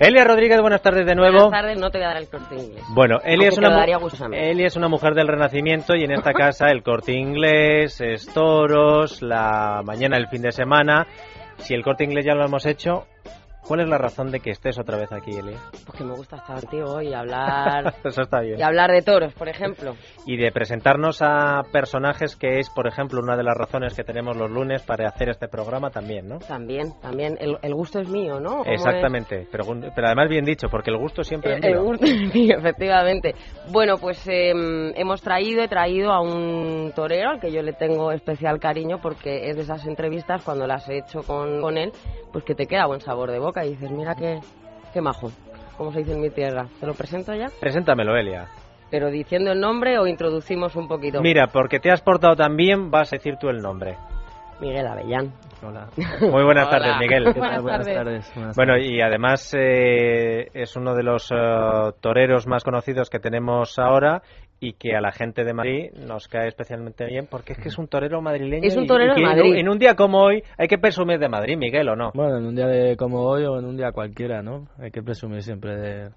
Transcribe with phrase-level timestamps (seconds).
[0.00, 1.50] Elia Rodríguez, buenas tardes de nuevo.
[1.50, 2.82] Buenas tardes, no te voy a dar el corte inglés.
[2.88, 3.84] Bueno, Elia es, una.
[4.32, 9.20] Elia es una mujer del renacimiento y en esta casa el corte inglés, es toros,
[9.20, 11.06] la mañana, el fin de semana.
[11.58, 13.08] Si el corte inglés ya lo hemos hecho,
[13.66, 15.58] ¿cuál es la razón de que estés otra vez aquí, Elia?
[15.86, 18.58] Porque me gusta estar contigo y hablar, Eso está bien.
[18.58, 19.94] y hablar de toros, por ejemplo.
[20.26, 24.36] Y de presentarnos a personajes que es, por ejemplo, una de las razones que tenemos
[24.36, 26.38] los lunes para hacer este programa también, ¿no?
[26.38, 27.36] También, también.
[27.40, 28.58] El, el gusto es mío, ¿no?
[28.58, 28.80] ¿Cómo es?
[28.80, 29.64] Exactamente, pero,
[29.94, 31.84] pero además bien dicho, porque el gusto siempre es El, el mío.
[31.84, 33.34] gusto es mío, efectivamente.
[33.72, 34.50] Bueno, pues eh,
[34.94, 39.48] hemos traído, he traído a un torero al que yo le tengo especial cariño porque
[39.48, 41.90] es de esas entrevistas cuando las he hecho con, con él,
[42.32, 44.40] pues que te queda buen sabor de boca y dices, mira qué,
[44.92, 45.30] qué majo,
[45.76, 46.66] como se dice en mi tierra.
[46.78, 47.50] ¿Te lo presento ya?
[47.60, 48.48] Preséntamelo, Elia.
[48.90, 51.20] Pero diciendo el nombre o introducimos un poquito.
[51.20, 53.96] Mira, porque te has portado tan bien, vas a decir tú el nombre.
[54.60, 55.32] Miguel Avellán.
[55.66, 55.88] Hola.
[56.20, 56.78] Muy buenas Hola.
[56.78, 57.24] tardes, Miguel.
[57.24, 57.40] ¿Qué tal?
[57.40, 57.96] Buenas Buenas tardes.
[57.96, 58.32] tardes.
[58.34, 61.34] Buenas Bueno, y además eh, es uno de los eh,
[62.00, 64.22] toreros más conocidos que tenemos ahora
[64.58, 67.78] y que a la gente de Madrid nos cae especialmente bien porque es que es
[67.78, 68.66] un torero madrileño.
[68.66, 69.54] Es un torero y que en un- Madrid.
[69.56, 72.10] En un día como hoy hay que presumir de Madrid, Miguel, ¿o no?
[72.14, 74.66] Bueno, en un día de como hoy o en un día cualquiera, ¿no?
[74.78, 76.10] Hay que presumir siempre de,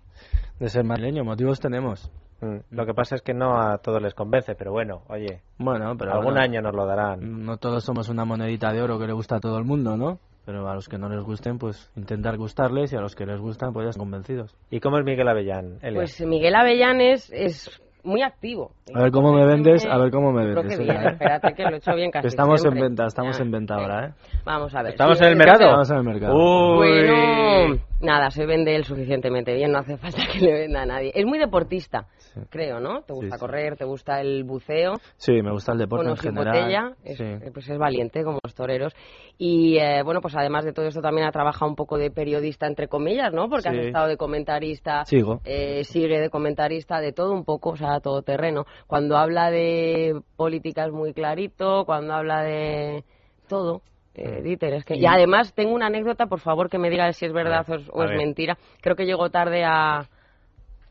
[0.59, 1.23] de ser madrileño.
[1.23, 2.11] Motivos tenemos.
[2.44, 5.95] Mm, Lo que pasa es que no a todos les convence, pero bueno, oye, Bueno,
[5.97, 7.45] pero algún bueno, año nos lo darán.
[7.45, 10.19] No todos somos una monedita de oro que le gusta a todo el mundo, ¿no?
[10.45, 13.39] Pero a los que no les gusten, pues intentar gustarles y a los que les
[13.39, 14.53] gustan, pues ya están convencidos.
[14.69, 15.77] ¿Y cómo es Miguel Avellán?
[15.81, 16.00] Elia?
[16.02, 18.71] Pues Miguel Avellán es, es muy activo.
[18.93, 20.77] A ver cómo me vendes, a ver cómo me Creo vendes.
[20.77, 21.11] que Elia, bien, ¿eh?
[21.13, 22.81] espérate que lo he hecho bien casi estamos en siempre.
[22.83, 24.13] venta, estamos Ya, en venta ahora, ¿eh?
[24.45, 24.91] Vamos a ver.
[24.91, 25.63] ¿Estamos en el mercado?
[25.81, 26.35] Estamos en el mercado.
[26.35, 26.87] Uy.
[27.07, 31.11] Bueno, nada, se vende él suficientemente bien, no hace falta que le venda a nadie.
[31.15, 32.41] Es muy deportista, Sí.
[32.49, 33.01] creo, ¿no?
[33.03, 33.39] Te gusta sí.
[33.39, 34.93] correr, te gusta el buceo.
[35.17, 36.45] Sí, me gusta el deporte bueno, en general.
[36.55, 37.23] botella, es, Sí.
[37.23, 38.93] eh, pues es valiente como los toreros.
[39.38, 42.67] Y eh, bueno, pues además de todo esto también ha trabajado un poco de periodista,
[42.67, 43.49] entre comillas, ¿no?
[43.49, 45.41] Porque has estado de comentarista, Sigo.
[45.45, 48.66] eh, sigue de comentarista, de todo un poco, o sea, todo terreno.
[48.88, 53.03] Cuando habla de política es muy clarito, cuando habla de
[53.47, 53.81] todo.
[54.16, 54.95] Eh, Dieter, es que...
[54.95, 57.90] Y además tengo una anécdota, por favor, que me diga si es verdad o es,
[57.91, 58.57] o es mentira.
[58.81, 60.07] Creo que llegó tarde a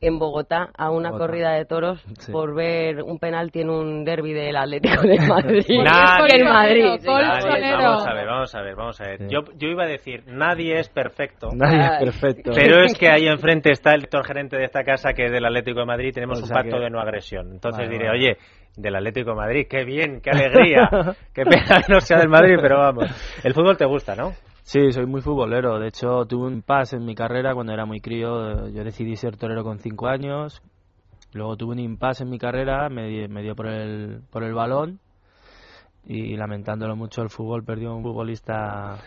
[0.03, 1.27] en Bogotá a una Bogotá.
[1.27, 2.31] corrida de toros Sí.
[2.33, 5.65] por ver un penalti en un derby del Atlético de Madrid.
[5.69, 6.85] Nadie- en Madrid.
[7.01, 7.07] sí.
[7.09, 9.19] Nadie- vamos a ver, vamos a ver, vamos a ver.
[9.21, 9.27] Sí.
[9.31, 11.49] Yo, yo iba a decir, nadie es perfecto.
[11.55, 12.05] Nadie es Ay.
[12.05, 12.51] perfecto.
[12.55, 15.45] Pero es que ahí enfrente está el director gerente de esta casa que es del
[15.47, 17.53] Atlético de Madrid y tenemos O un pacto que- de no agresión.
[17.53, 18.19] Entonces Vale, diré, vale.
[18.19, 18.37] oye,
[18.77, 20.89] del Atlético de Madrid, qué bien, qué alegría,
[21.33, 23.05] qué pena que no sea del Madrid, pero vamos.
[23.45, 24.33] El fútbol te gusta, ¿no?
[24.63, 25.79] Sí, soy muy futbolero.
[25.79, 28.69] De hecho, tuve un impasse en mi carrera cuando era muy crío.
[28.69, 30.63] Yo decidí ser torero con cinco años.
[31.33, 34.55] Luego tuve un impasse en mi carrera, me, di- me dio por el, por el
[34.55, 35.01] balón.
[36.05, 38.99] Y lamentándolo mucho, el fútbol perdió un futbolista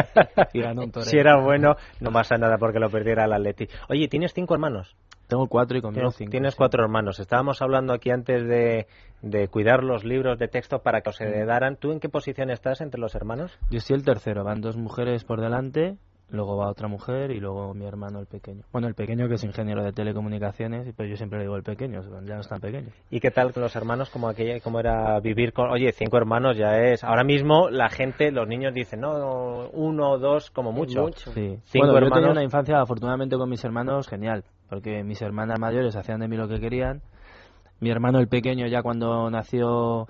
[0.52, 1.10] y ganó un torero.
[1.10, 3.66] Si era bueno, no pasa nada porque lo perdiera el Atleti.
[3.88, 4.94] Oye, ¿tienes cinco hermanos?
[5.34, 6.30] Tengo cuatro y conmigo Tienes, cinco.
[6.30, 6.58] tienes sí.
[6.58, 7.18] cuatro hermanos.
[7.18, 8.86] Estábamos hablando aquí antes de,
[9.20, 11.74] de cuidar los libros de texto para que os heredaran.
[11.76, 13.58] ¿Tú en qué posición estás entre los hermanos?
[13.68, 14.44] Yo soy el tercero.
[14.44, 15.96] Van dos mujeres por delante,
[16.30, 18.62] luego va otra mujer y luego mi hermano el pequeño.
[18.72, 22.00] Bueno, el pequeño que es ingeniero de telecomunicaciones, pero yo siempre le digo el pequeño,
[22.24, 22.90] ya no es tan pequeño.
[23.10, 24.10] ¿Y qué tal con los hermanos?
[24.10, 25.70] ¿Cómo, aquella, ¿Cómo era vivir con.?
[25.70, 27.02] Oye, cinco hermanos ya es.
[27.02, 31.02] Ahora mismo la gente, los niños dicen, no, uno o dos como mucho.
[31.02, 31.32] Mucho.
[31.32, 31.58] Sí.
[31.64, 32.12] Cinco bueno, yo he hermanos.
[32.14, 36.36] tenido una infancia afortunadamente con mis hermanos genial, porque mis hermanas mayores hacían de mí
[36.36, 37.02] lo que querían.
[37.80, 40.06] Mi hermano el pequeño ya cuando nació,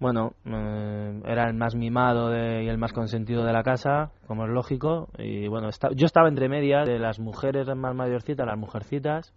[0.00, 4.44] bueno, eh, era el más mimado de- y el más consentido de la casa, como
[4.44, 5.08] es lógico.
[5.18, 9.32] Y bueno, yo estaba entre medias de las mujeres más mayorcitas, las mujercitas.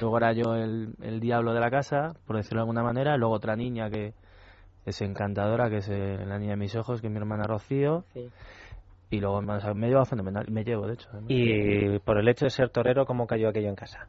[0.00, 3.16] Luego era yo el, el diablo de la casa, por decirlo de alguna manera.
[3.16, 4.14] Luego otra niña que
[4.84, 8.04] es encantadora, que es eh, la niña de mis ojos, que es mi hermana Rocío.
[8.12, 8.28] Sí.
[9.12, 11.08] Y luego o sea, me lleva fenomenal, me llevo de hecho.
[11.28, 14.08] Y por el hecho de ser torero, ¿cómo cayó aquello en casa?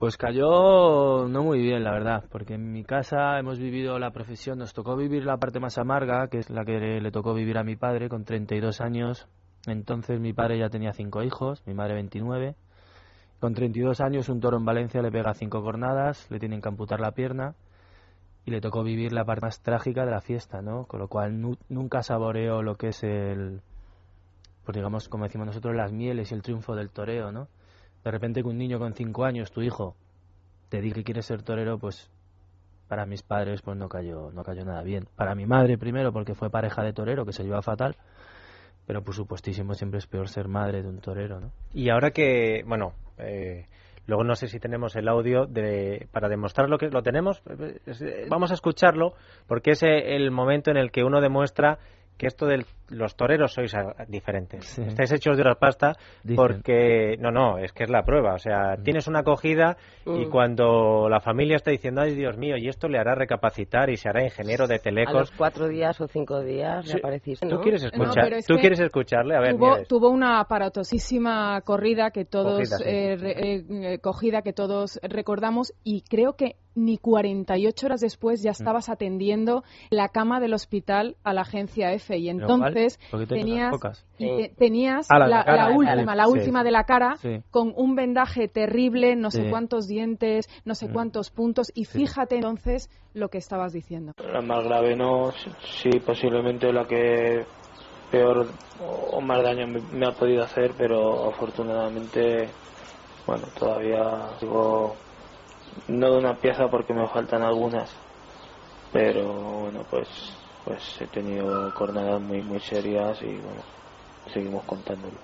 [0.00, 4.58] Pues cayó no muy bien, la verdad, porque en mi casa hemos vivido la profesión,
[4.58, 7.62] nos tocó vivir la parte más amarga, que es la que le tocó vivir a
[7.62, 9.28] mi padre con 32 años.
[9.66, 12.56] Entonces mi padre ya tenía cinco hijos, mi madre 29.
[13.38, 16.98] Con 32 años un toro en Valencia le pega cinco cornadas, le tienen que amputar
[16.98, 17.54] la pierna
[18.44, 20.86] y le tocó vivir la parte más trágica de la fiesta, ¿no?
[20.86, 23.60] Con lo cual nu- nunca saboreó lo que es el,
[24.64, 27.48] pues digamos, como decimos nosotros, las mieles y el triunfo del toreo, ¿no?
[28.04, 29.94] De repente que un niño con cinco años, tu hijo,
[30.68, 32.10] te diga que quiere ser torero, pues
[32.88, 35.06] para mis padres pues no cayó, no cayó nada bien.
[35.16, 37.96] Para mi madre primero porque fue pareja de torero, que se lleva fatal,
[38.86, 41.52] pero por supuestísimo siempre es peor ser madre de un torero, ¿no?
[41.72, 43.66] Y ahora que, bueno, eh,
[44.06, 47.42] luego no sé si tenemos el audio de, para demostrar lo que lo tenemos.
[47.86, 49.14] Es- eh, Vamos a escucharlo
[49.46, 51.78] porque es eh, el momento en el que uno demuestra
[52.20, 53.72] que esto de los toreros sois
[54.08, 54.78] diferentes.
[54.78, 55.96] Estáis hechos de otra pasta
[56.36, 57.16] porque...
[57.18, 58.34] No, no, es que es la prueba.
[58.34, 58.82] O sea, mm.
[58.82, 62.98] tienes una acogida y cuando la familia está diciendo, ay Dios mío, y esto le
[62.98, 65.14] hará recapacitar y se hará ingeniero de telecos...
[65.14, 66.98] A los cuatro días o cinco días sí.
[66.98, 69.34] apareciste, ¿Tú quieres, escuchar, ¿tú quieres escucharle?
[69.34, 72.70] A ver, tuvo, tuvo, una aparatosísima corrida que todos...
[72.84, 78.52] Eh, eh, cogida que todos recordamos y creo que ni 48 horas después ya mm.
[78.52, 83.74] estabas atendiendo la cama del hospital a la agencia F y entonces tenías,
[84.56, 87.16] tenías la, última, la última de la cara
[87.50, 90.92] con un vendaje terrible, no sé cuántos dientes, no sé mm.
[90.92, 94.12] cuántos puntos y fíjate entonces lo que estabas diciendo.
[94.32, 95.32] La más grave no,
[95.62, 97.44] sí posiblemente la que
[98.10, 98.48] peor
[99.12, 102.48] o más daño me ha podido hacer, pero afortunadamente,
[103.26, 104.96] bueno, todavía sigo
[105.88, 107.94] no de una pieza porque me faltan algunas
[108.92, 110.08] pero bueno pues
[110.64, 113.62] pues he tenido jornadas muy muy serias y bueno
[114.32, 115.16] seguimos contándolo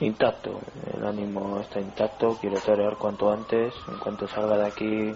[0.00, 0.60] intacto
[0.94, 5.14] el ánimo está intacto quiero torear cuanto antes en cuanto salga de aquí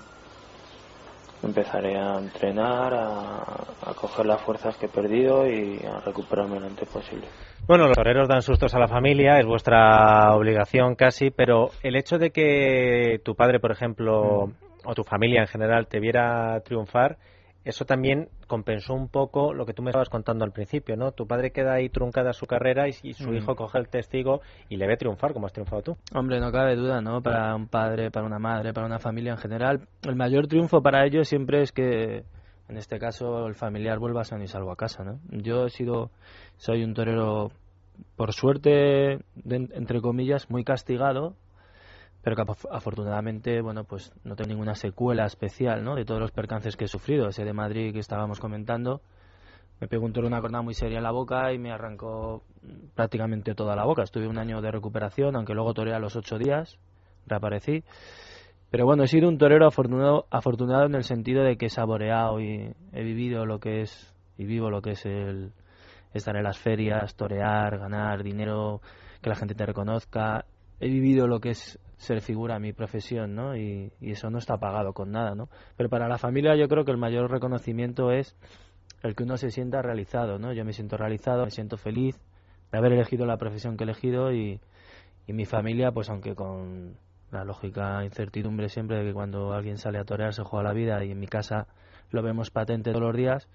[1.43, 3.43] empezaré a entrenar a,
[3.85, 7.27] a coger las fuerzas que he perdido y a recuperarme lo antes posible
[7.65, 12.19] bueno, los toreros dan sustos a la familia, es vuestra obligación casi, pero el hecho
[12.19, 14.53] de que tu padre, por ejemplo, mm.
[14.85, 17.19] O tu familia en general te viera triunfar,
[17.65, 21.13] eso también compensó un poco lo que tú me estabas contando al principio, ¿no?
[21.13, 23.37] Tu padre queda ahí truncada su carrera y, su mm.
[23.37, 25.97] hijo coge el testigo y le ve triunfar como has triunfado tú.
[26.13, 27.23] Hombre, no cabe duda, ¿no?
[27.23, 31.07] Para un padre, para una madre, para una familia en general, el mayor triunfo para
[31.07, 32.25] ellos siempre es que
[32.69, 35.21] en este caso el familiar vuelva sano y salvo a casa, ¿no?
[35.31, 36.11] Yo he sido,
[36.57, 37.53] soy un torero,
[38.17, 41.37] por suerte, entre comillas, muy castigado,
[42.23, 45.97] pero que afortunadamente, bueno, pues no tengo ninguna secuela especial, ¿no?
[45.97, 49.03] De todos los percances que he sufrido, ese de Madrid que estábamos comentando,
[49.81, 52.45] me pegó un toro una cornada muy seria en la boca y me arrancó
[52.95, 54.05] prácticamente toda la boca.
[54.05, 56.79] Estuve un año de recuperación, aunque luego toré a los ocho días,
[57.27, 57.83] reaparecí.
[58.71, 62.41] Pero bueno, he sido un torero afortunado, afortunado en el sentido de que he saboreado
[62.41, 65.53] y he vivido lo que es, y vivo lo que es el
[66.15, 68.81] estar en las ferias, torear, ganar dinero,
[69.21, 70.45] que la gente te reconozca.
[70.79, 73.57] He vivido lo que es ser figura mi profesión, ¿no?
[73.57, 75.49] Y, y eso no está pagado con nada, ¿no?
[75.77, 78.37] Pero para la familia yo creo que el mayor reconocimiento es
[79.03, 80.53] el que uno se sienta realizado, ¿no?
[80.53, 82.21] Yo me siento realizado, me siento feliz
[82.71, 84.61] de haber elegido la profesión que he elegido y,
[85.27, 86.97] y mi familia, pues aunque con
[87.31, 91.03] la lógica incertidumbre siempre de que cuando alguien sale a torear se juega la vida
[91.05, 91.67] y en mi casa
[92.11, 93.49] lo vemos patente todos los días,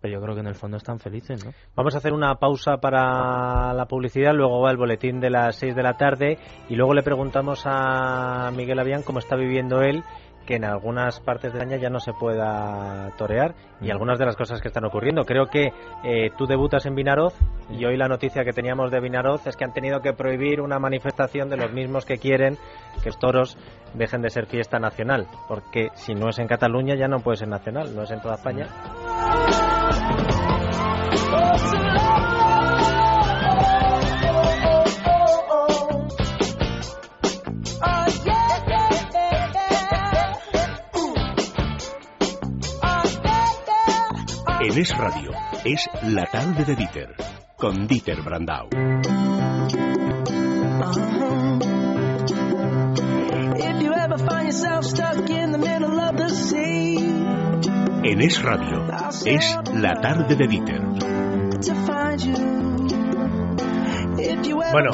[0.00, 1.52] pero yo creo que en el fondo están felices, ¿no?
[1.74, 5.74] Vamos a hacer una pausa para la publicidad, luego va el boletín de las 6
[5.74, 10.02] de la tarde y luego le preguntamos a Miguel Avián cómo está viviendo él
[10.48, 13.90] que en algunas partes de España ya no se pueda torear y mm.
[13.90, 15.26] algunas de las cosas que están ocurriendo.
[15.26, 17.34] Creo que eh, tú debutas en Vinaroz
[17.68, 20.78] y hoy la noticia que teníamos de Vinaroz es que han tenido que prohibir una
[20.78, 22.56] manifestación de los mismos que quieren
[23.02, 23.58] que los toros
[23.92, 27.48] dejen de ser fiesta nacional, porque si no es en Cataluña ya no puede ser
[27.48, 28.68] nacional, no es en toda España.
[44.70, 45.30] En Es Radio,
[45.64, 47.14] es La tarde de Dieter,
[47.56, 48.68] con Dieter Brandau.
[58.04, 58.86] En Es Radio,
[59.24, 60.82] es La tarde de Dieter.
[64.70, 64.90] Bueno,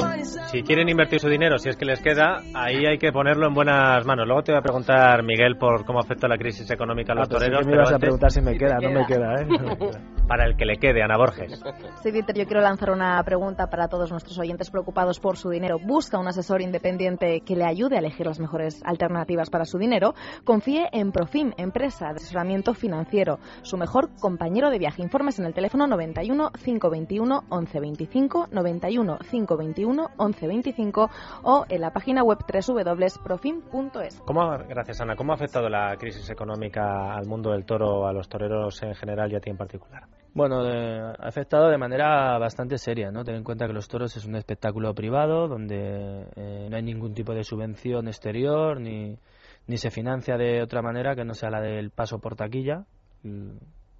[0.51, 3.53] si quieren invertir su dinero, si es que les queda, ahí hay que ponerlo en
[3.53, 4.25] buenas manos.
[4.25, 7.29] Luego te voy a preguntar, Miguel, por cómo afecta la crisis económica a los ah,
[7.29, 7.67] pues toreros.
[7.67, 9.47] me vas a preguntar si me queda, no me queda, ¿eh?
[10.27, 11.61] para el que le quede, Ana Borges.
[12.01, 15.77] Sí, Dieter, yo quiero lanzar una pregunta para todos nuestros oyentes preocupados por su dinero.
[15.79, 20.13] Busca un asesor independiente que le ayude a elegir las mejores alternativas para su dinero.
[20.43, 25.01] Confíe en Profim, empresa de asesoramiento financiero, su mejor compañero de viaje.
[25.01, 31.09] Informes en el teléfono 91 521 1125 91 521 1125
[31.43, 34.21] o en la página web www.profim.es.
[34.25, 38.29] ¿Cómo, gracias Ana, ¿cómo ha afectado la crisis económica al mundo del toro, a los
[38.29, 40.03] toreros en general y a ti en particular?
[40.35, 43.23] Bueno, ha afectado de manera bastante seria, ¿no?
[43.23, 47.13] Ten en cuenta que los toros es un espectáculo privado donde eh, no hay ningún
[47.13, 49.17] tipo de subvención exterior ni,
[49.65, 52.83] ni se financia de otra manera que no sea la del paso por taquilla.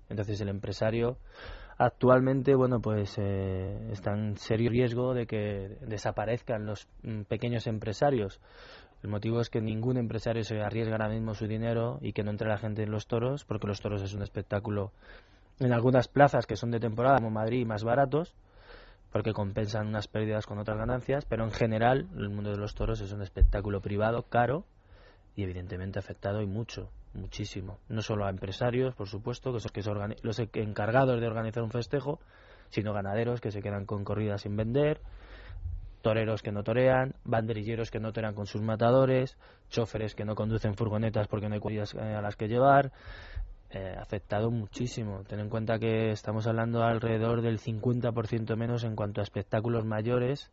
[0.10, 1.20] Entonces el empresario
[1.78, 8.42] actualmente, bueno, pues eh, está en serio riesgo de que desaparezcan los mm, pequeños empresarios.
[9.04, 12.32] El motivo es que ningún empresario se arriesga ahora mismo su dinero y que no
[12.32, 14.92] entre la gente en los toros, porque los toros es un espectáculo
[15.60, 18.36] en algunas plazas que son de temporada, como Madrid, más baratos,
[19.12, 23.00] porque compensan unas pérdidas con otras ganancias, pero en general el mundo de los toros
[23.00, 24.66] es un espectáculo privado, caro
[25.36, 27.80] y evidentemente afectado y mucho, muchísimo.
[27.88, 32.20] No solo a empresarios, por supuesto, que son que los encargados de organizar un festejo,
[32.70, 35.00] sino ganaderos que se quedan con corridas sin vender,
[36.02, 39.38] toreros que no torean, banderilleros que no torean con sus matadores,
[39.70, 42.92] choferes que no conducen furgonetas porque no hay corridas eh, a las que llevar.
[43.78, 45.26] Eh, afectado muchísimo.
[45.28, 50.50] Ten en cuenta que estamos hablando alrededor del 50% menos en cuanto a espectáculos mayores,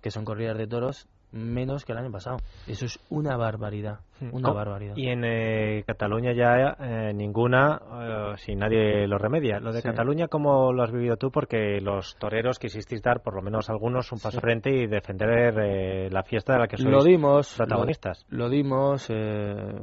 [0.00, 2.38] que son corridas de toros, menos que el año pasado.
[2.66, 4.34] Eso es una barbaridad, hmm.
[4.34, 4.96] una barbaridad.
[4.96, 9.60] Y en eh, Cataluña ya eh, ninguna, eh, si nadie lo remedia.
[9.60, 11.30] Lo de Cataluña, ¿cómo lo has vivido tú?
[11.30, 16.22] Porque los toreros quisisteis dar, por lo menos algunos, un paso frente y defender la
[16.22, 18.24] fiesta de la que sois lo dimos, protagonistas.
[18.30, 19.08] Lo, dimos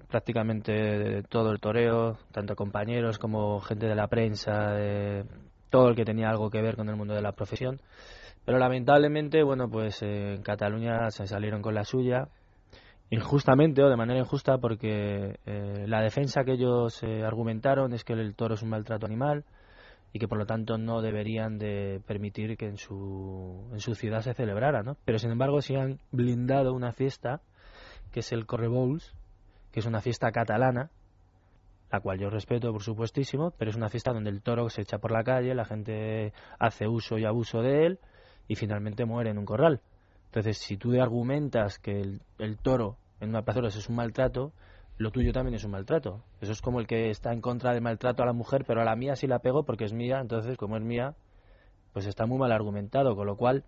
[0.07, 4.75] prácticamente todo el toreo, tanto compañeros como gente de la prensa,
[5.69, 7.79] todo el que tenía algo que ver con el mundo de la profesión.
[8.45, 12.27] Pero lamentablemente, bueno, pues eh, en Cataluña se salieron con la suya,
[13.09, 18.13] injustamente o de manera injusta, porque eh, la defensa que ellos eh, argumentaron es que
[18.13, 19.45] el toro es un maltrato animal
[20.11, 24.21] y que por lo tanto no deberían de permitir que en su, en su ciudad
[24.21, 24.97] se celebrara, ¿no?
[25.05, 27.41] Pero sin embargo sí han blindado una fiesta
[28.11, 29.15] que es el Correbous,
[29.71, 30.91] que es una fiesta catalana,
[31.91, 34.99] la cual yo respeto por supuestísimo, pero es una fiesta donde el toro se echa
[34.99, 37.99] por la calle, la gente hace uso y abuso de él,
[38.47, 39.81] y finalmente muere en un corral.
[40.25, 44.51] Entonces, si tú argumentas que el, toro en una es un maltrato,
[44.97, 46.23] lo tuyo también es un maltrato.
[46.41, 48.83] Eso es como el que está en contra del maltrato a la mujer, pero a
[48.85, 51.13] la mía sí la pego porque es mía, entonces como es mía,
[51.93, 53.63] pues está muy mal argumentado, con lo cual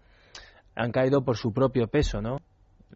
[0.75, 2.39] han caído por su propio peso, ¿no?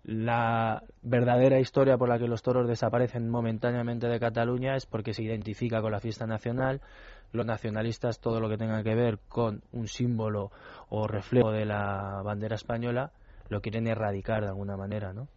[0.04, 5.24] La verdadera historia por la que los toros desaparecen momentáneamente de Cataluña es porque se
[5.24, 6.82] identifica con la fiesta nacional,
[7.32, 10.52] los nacionalistas todo lo que tenga que ver con un símbolo
[10.90, 13.12] o reflejo de la bandera española
[13.50, 15.28] lo quieren erradicar de alguna manera, ¿no?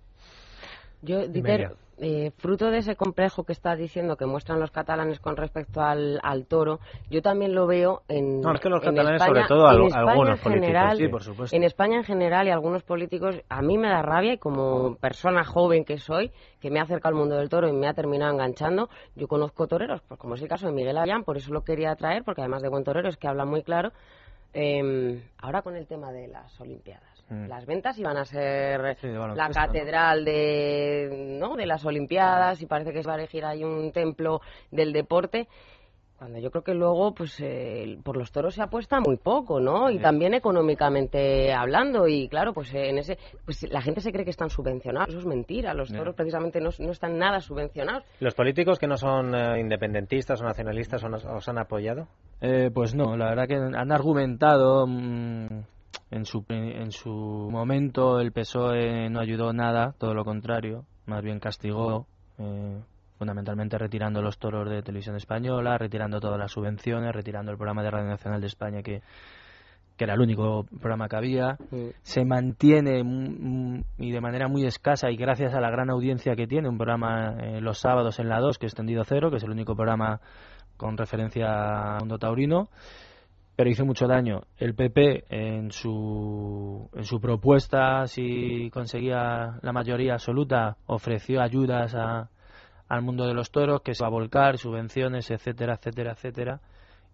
[1.02, 5.36] Yo, Dieter, eh, fruto de ese complejo que estás diciendo que muestran los catalanes con
[5.36, 6.80] respecto al, toro,
[7.10, 8.40] yo también lo veo en.
[8.40, 10.96] No, es que los catalanes, sobre todo algunos políticos.
[10.96, 11.56] Sí, por supuesto.
[11.56, 15.44] En España en general y algunos políticos, a mí me da rabia y como persona
[15.44, 18.88] joven que soy, que me acerca al mundo del toro y me ha terminado enganchando,
[19.14, 21.94] yo conozco toreros, pues como es el caso de Miguel Ayán, por eso lo quería
[21.94, 23.92] traer, porque además de buen torero es que habla muy claro.
[24.54, 27.46] Eh, ahora con el tema de las Olimpiadas Mm.
[27.46, 31.56] Las ventas iban a ser la catedral de, ¿no?
[31.56, 35.48] de las Olimpiadas y parece que se va a elegir ahí un templo del deporte
[36.22, 39.90] cuando yo creo que luego pues eh, por los toros se apuesta muy poco no
[39.90, 44.30] y también económicamente hablando y claro pues en ese pues la gente se cree que
[44.30, 45.08] están subvencionados.
[45.08, 48.04] Eso es mentira los toros precisamente no, no, están nada subvencionados.
[48.20, 52.06] Los políticos que no son eh, independentistas o nacionalistas os, han apoyado
[52.40, 55.64] eh, pues no la verdad que han argumentado mm,
[56.12, 57.10] en su, en su
[57.50, 62.06] momento el PSOE no ayudó nada, todo lo contrario, más bien castigó,
[62.38, 62.80] eh,
[63.16, 67.90] fundamentalmente retirando los toros de televisión española, retirando todas las subvenciones, retirando el programa de
[67.90, 69.00] Radio Nacional de España que,
[69.96, 71.56] que era el único programa que había.
[72.02, 73.02] Se mantiene
[73.96, 77.36] y de manera muy escasa y gracias a la gran audiencia que tiene un programa
[77.40, 80.20] eh, los sábados en la 2, que es Tendido Cero, que es el único programa
[80.76, 82.68] con referencia a Mundo Taurino
[83.56, 84.42] pero hizo mucho daño.
[84.56, 92.30] El PP en su, en su propuesta, si conseguía la mayoría absoluta, ofreció ayudas a,
[92.88, 96.60] al mundo de los toros, que se va a volcar, subvenciones, etcétera, etcétera, etcétera,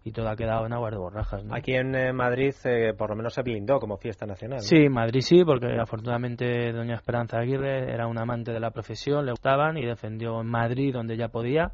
[0.04, 1.45] y todo ha quedado en aguas de borrajas.
[1.50, 4.61] Aquí en eh, Madrid eh, por lo menos se blindó como fiesta nacional.
[4.61, 9.33] Sí, Madrid sí, porque afortunadamente doña Esperanza Aguirre era un amante de la profesión, le
[9.33, 11.73] gustaban y defendió en Madrid donde ya podía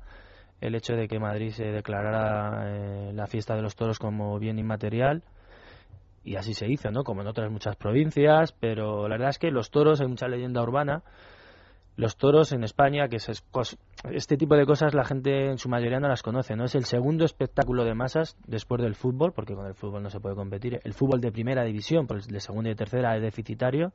[0.65, 4.59] el hecho de que Madrid se declarara eh, la fiesta de los toros como bien
[4.59, 5.23] inmaterial
[6.25, 7.05] y así se hizo, ¿no?
[7.05, 10.63] Como en otras muchas provincias, pero la verdad es que los toros, hay mucha leyenda
[10.63, 11.03] urbana,
[11.97, 13.45] los toros en España, que es,
[14.11, 16.65] este tipo de cosas la gente en su mayoría no las conoce, ¿no?
[16.65, 20.19] Es el segundo espectáculo de masas después del fútbol, porque con el fútbol no se
[20.19, 20.81] puede competir.
[20.83, 23.93] El fútbol de primera división, pues el de segunda y tercera es deficitario.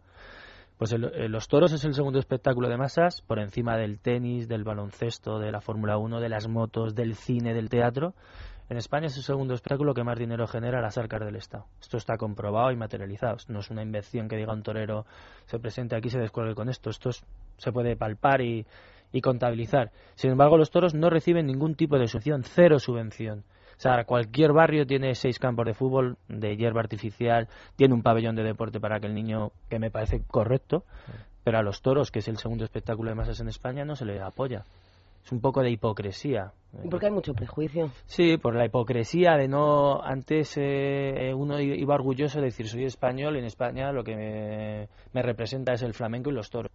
[0.79, 5.37] Pues los toros es el segundo espectáculo de masas, por encima del tenis, del baloncesto,
[5.37, 8.13] de la Fórmula 1, de las motos, del cine, del teatro.
[8.69, 11.65] En España es el segundo espectáculo que más dinero genera a las arcas del Estado.
[11.81, 13.35] Esto está comprobado y materializado.
[13.49, 15.05] No es una invención que diga un torero
[15.47, 16.91] se presente aquí y se descuelgue con esto.
[16.91, 18.65] Esto se puede palpar y,
[19.11, 19.91] y contabilizar.
[20.15, 23.43] Sin embargo, los toros no reciben ningún tipo de subvención, cero subvención.
[23.79, 28.35] O sea, cualquier barrio tiene seis campos de fútbol, de hierba artificial, tiene un pabellón
[28.35, 30.83] de deporte para que el niño, que me parece correcto,
[31.45, 34.03] pero a los toros, que es el segundo espectáculo de masas en España, no se
[34.03, 34.65] le apoya.
[35.23, 36.51] es un poco de hipocresía.
[36.91, 37.89] Porque hay mucho prejuicio.
[38.05, 40.01] Sí, por la hipocresía de no.
[40.03, 44.89] Antes eh, uno iba orgulloso de decir soy español y en España lo que me,
[45.13, 46.71] me, representa es el flamenco y los toros.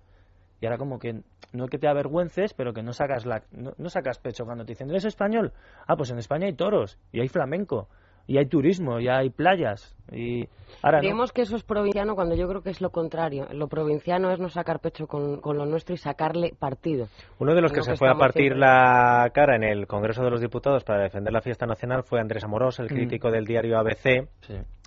[0.60, 3.88] Y ahora como que no que te avergüences, pero que no sacas la no, no
[3.90, 5.52] sacas pecho cuando te dicen eres español.
[5.86, 7.88] Ah, pues en España hay toros y hay flamenco
[8.26, 9.94] y hay turismo, y hay playas.
[10.10, 10.48] Y
[10.82, 13.46] ahora Creemos que eso es provinciano cuando yo creo que es lo contrario.
[13.52, 17.08] Lo provinciano es no sacar pecho con, lo nuestro y sacarle partido.
[17.38, 20.40] Uno de los que se fue a partir la cara en el Congreso de los
[20.40, 22.94] Diputados para defender la fiesta nacional fue Andrés Amorós, el mm.
[22.94, 24.28] crítico del diario ABC.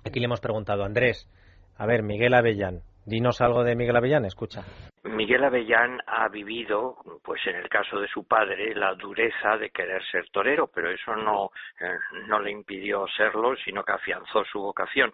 [0.04, 1.28] Aquí le hemos preguntado, Andrés,
[1.76, 4.64] a ver, Miguel Avellán, dinos algo de Miguel Avellán, escucha.
[5.18, 10.00] Miguel Avellán ha vivido, pues en el caso de su padre, la dureza de querer
[10.06, 11.98] ser torero, pero eso no, eh,
[12.28, 15.12] no le impidió serlo, sino que afianzó su vocación.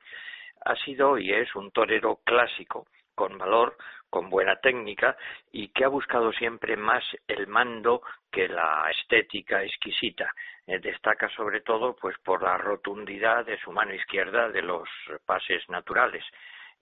[0.66, 3.78] Ha sido y es un torero clásico, con valor,
[4.10, 5.16] con buena técnica
[5.50, 10.34] y que ha buscado siempre más el mando que la estética exquisita.
[10.66, 14.86] Eh, destaca sobre todo pues por la rotundidad de su mano izquierda de los
[15.24, 16.24] pases naturales.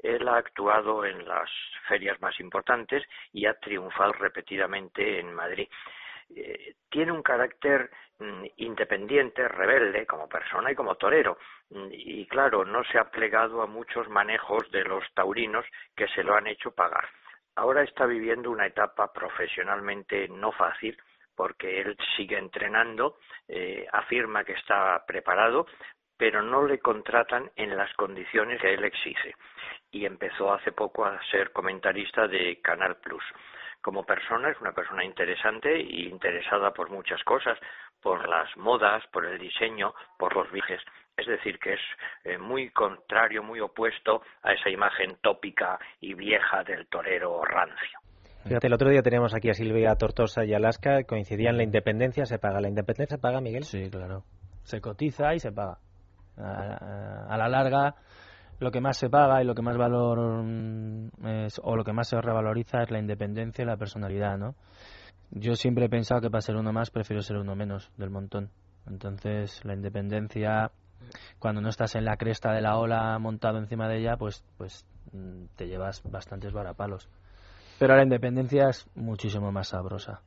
[0.02, 1.50] Él ha actuado en las
[1.88, 5.68] ferias más importantes y ha triunfado repetidamente en Madrid.
[6.34, 11.38] Eh, tiene un carácter mm, independiente, rebelde como persona y como torero.
[11.70, 15.64] Mm, y claro, no se ha plegado a muchos manejos de los taurinos
[15.96, 17.08] que se lo han hecho pagar.
[17.54, 20.96] Ahora está viviendo una etapa profesionalmente no fácil
[21.34, 23.18] porque él sigue entrenando,
[23.48, 25.66] eh, afirma que está preparado,
[26.16, 29.34] pero no le contratan en las condiciones que él exige
[29.90, 33.22] y empezó hace poco a ser comentarista de Canal Plus.
[33.80, 37.58] Como persona es una persona interesante e interesada por muchas cosas,
[38.00, 40.80] por las modas, por el diseño, por los viajes.
[41.16, 41.80] Es decir, que es
[42.24, 47.98] eh, muy contrario, muy opuesto a esa imagen tópica y vieja del torero rancio.
[48.44, 52.38] Fíjate, el otro día teníamos aquí a Silvia Tortosa y Alaska, coincidían la independencia, se
[52.38, 52.60] paga.
[52.60, 53.64] ¿La independencia se paga, Miguel?
[53.64, 54.24] Sí, claro.
[54.62, 55.78] Se cotiza y se paga.
[56.42, 57.94] A la larga,
[58.62, 61.92] lo que más se paga y lo que más valor mm, es, o lo que
[61.92, 64.54] más se revaloriza es la independencia y la personalidad, ¿no?
[65.30, 68.50] Yo siempre he pensado que para ser uno más prefiero ser uno menos del montón.
[68.86, 70.70] Entonces, la independencia,
[71.38, 74.86] cuando no estás en la cresta de la ola montado encima de ella, pues, pues
[75.12, 77.08] mm, te llevas bastantes varapalos.
[77.78, 80.20] Pero la independencia es muchísimo más sabrosa.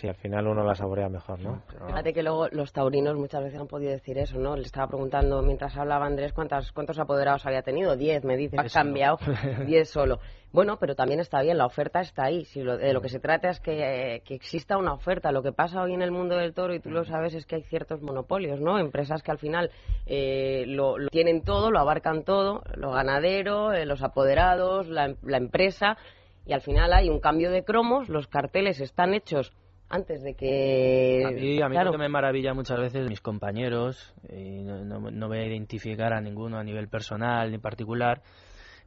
[0.00, 1.62] Sí, al final uno la saborea mejor, ¿no?
[1.86, 4.56] Fíjate que luego los taurinos muchas veces han podido decir eso, ¿no?
[4.56, 7.96] Le estaba preguntando mientras hablaba Andrés cuántas, cuántos apoderados había tenido.
[7.96, 8.56] Diez, me dice.
[8.58, 9.18] Ha cambiado.
[9.66, 10.18] Diez solo.
[10.52, 12.46] Bueno, pero también está bien, la oferta está ahí.
[12.46, 15.32] Si lo, de lo que se trata es que, que, exista una oferta.
[15.32, 17.56] Lo que pasa hoy en el mundo del toro, y tú lo sabes, es que
[17.56, 18.78] hay ciertos monopolios, ¿no?
[18.78, 19.70] Empresas que al final
[20.06, 25.98] eh, lo, tienen todo, lo abarcan todo, lo ganadero, eh, los apoderados, la, la empresa,
[26.46, 29.52] y al final hay un cambio de cromos, los carteles están hechos
[29.90, 31.24] antes de que...
[31.26, 35.28] A mí, a mí lo que me maravilla muchas veces mis compañeros, y no, no,
[35.28, 38.22] voy a identificar a ninguno a nivel personal ni particular,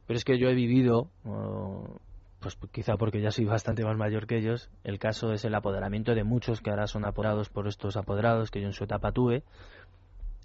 [0.06, 1.10] pero es que yo he vivido,
[2.40, 6.14] pues quizá porque ya soy bastante más mayor que ellos, el caso es el apoderamiento
[6.14, 9.44] de muchos que ahora son apoderados por estos apoderados que yo en su etapa tuve,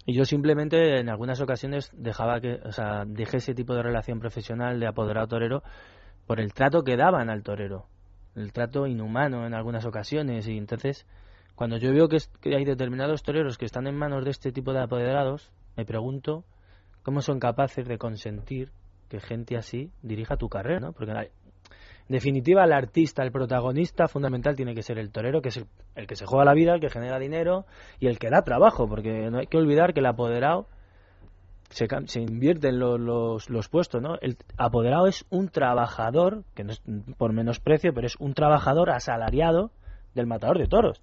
[0.04, 4.20] y yo simplemente en algunas ocasiones dejaba que, o sea, dejé ese tipo de relación
[4.20, 5.62] profesional de apoderado torero
[6.26, 7.86] por el trato que daban al torero
[8.40, 11.06] el trato inhumano en algunas ocasiones y entonces
[11.54, 12.18] cuando yo veo que,
[12.56, 16.44] hay determinados toreros que están en manos de este tipo de apoderados, me pregunto
[17.02, 18.72] cómo son capaces de consentir
[19.10, 20.92] que gente así dirija tu carrera, ¿no?
[20.92, 21.28] Porque en
[22.08, 25.64] definitiva el artista, el protagonista fundamental tiene que ser el torero, que es
[25.96, 27.66] el, que se juega la vida, el que genera dinero
[27.98, 30.66] y el que da trabajo, porque no hay que olvidar que el apoderado
[31.70, 34.16] se, se invierten los, los, puestos, ¿no?
[34.20, 36.82] El apoderado es un trabajador, que no es
[37.16, 39.70] por menos precio, pero es un trabajador asalariado
[40.14, 41.00] del matador de toros.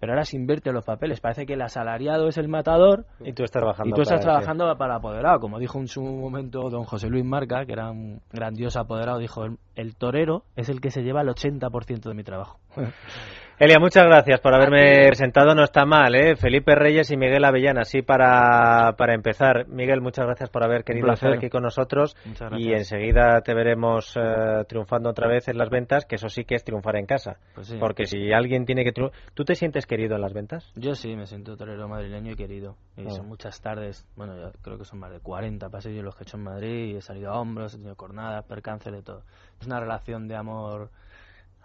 [0.00, 1.20] Pero ahora se invierte los papeles.
[1.20, 4.40] Parece que el asalariado es el matador y tú estás trabajando, y tú estás para,
[4.40, 5.40] trabajando para apoderado.
[5.40, 9.44] Como dijo en su momento don José Luis Marca, que era un grandioso apoderado, dijo,
[9.44, 12.58] el, el torero es el que se lleva el 80% de mi trabajo.
[13.56, 15.54] Elia, muchas gracias por haberme presentado.
[15.54, 16.34] No está mal, ¿eh?
[16.34, 17.82] Felipe Reyes y Miguel Avellana.
[17.82, 19.68] Así para, para empezar.
[19.68, 22.16] Miguel, muchas gracias por haber querido estar aquí con nosotros.
[22.58, 26.56] Y enseguida te veremos eh, triunfando otra vez en las ventas, que eso sí que
[26.56, 27.38] es triunfar en casa.
[27.54, 29.16] Pues Porque si alguien tiene que triunfar.
[29.34, 30.72] ¿Tú te sientes querido en las ventas?
[30.74, 32.74] Yo sí, me siento torero madrileño y querido.
[32.96, 33.10] Y ah.
[33.10, 36.26] son muchas tardes, bueno, yo creo que son más de 40 pasillos los que he
[36.26, 36.86] hecho en Madrid.
[36.86, 39.22] Y he salido a hombros, he tenido cornadas, percances, de todo.
[39.60, 40.90] Es una relación de amor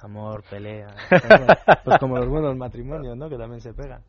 [0.01, 0.87] amor, pelea.
[1.83, 3.29] pues como los buenos matrimonios, ¿no?
[3.29, 4.01] Que también se pegan.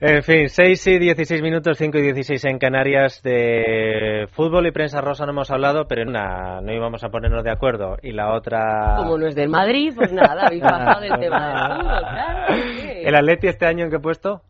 [0.00, 5.00] En fin, 6 y 16 minutos, 5 y 16 en Canarias de fútbol y prensa
[5.00, 7.96] rosa no hemos hablado, pero una no íbamos a ponernos de acuerdo.
[8.02, 8.96] Y la otra.
[8.98, 12.54] Como no es del Madrid, pues nada, habéis pasado del tema del fútbol, claro.
[13.02, 14.42] ¿El Atleti este año en qué puesto?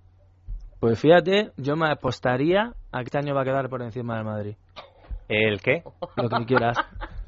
[0.80, 4.24] Pues fíjate, yo me apostaría a que este año va a quedar por encima del
[4.24, 4.56] Madrid.
[5.28, 5.84] ¿El qué?
[6.16, 6.76] Lo que quieras.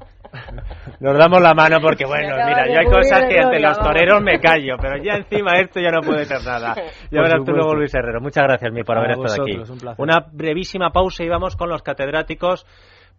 [0.99, 4.39] Nos damos la mano porque, bueno, mira, yo hay cosas que ante los toreros me
[4.39, 6.75] callo, pero ya encima esto ya no puede ser nada.
[7.11, 8.19] Ya verás tú luego, Luis Herrero.
[8.21, 9.59] Muchas gracias, mi, por haber estado aquí.
[9.97, 12.65] Una brevísima pausa y vamos con los catedráticos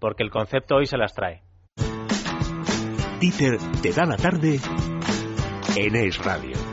[0.00, 1.42] porque el concepto hoy se las trae.
[3.82, 4.58] Te da la tarde
[5.76, 6.63] en Es Radio.